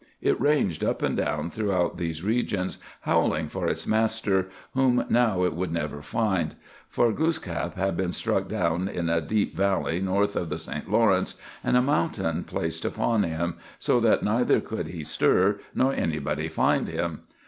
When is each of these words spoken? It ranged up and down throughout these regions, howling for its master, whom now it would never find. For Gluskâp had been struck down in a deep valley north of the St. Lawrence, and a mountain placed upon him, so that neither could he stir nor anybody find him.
It 0.19 0.41
ranged 0.41 0.83
up 0.83 1.03
and 1.03 1.15
down 1.15 1.51
throughout 1.51 1.97
these 1.99 2.23
regions, 2.23 2.79
howling 3.01 3.49
for 3.49 3.67
its 3.67 3.85
master, 3.85 4.49
whom 4.73 5.05
now 5.09 5.43
it 5.43 5.53
would 5.53 5.71
never 5.71 6.01
find. 6.01 6.55
For 6.89 7.13
Gluskâp 7.13 7.75
had 7.75 7.95
been 7.97 8.11
struck 8.11 8.47
down 8.47 8.87
in 8.87 9.09
a 9.09 9.21
deep 9.21 9.55
valley 9.55 9.99
north 10.01 10.35
of 10.35 10.49
the 10.49 10.57
St. 10.57 10.89
Lawrence, 10.89 11.35
and 11.63 11.77
a 11.77 11.83
mountain 11.83 12.45
placed 12.45 12.83
upon 12.83 13.21
him, 13.21 13.57
so 13.77 13.99
that 13.99 14.23
neither 14.23 14.59
could 14.59 14.87
he 14.87 15.03
stir 15.03 15.59
nor 15.75 15.93
anybody 15.93 16.47
find 16.47 16.87
him. 16.87 17.21